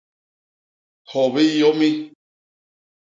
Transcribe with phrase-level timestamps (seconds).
[1.09, 1.89] Hyobi yômi.